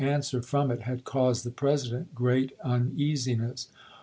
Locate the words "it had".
0.71-1.03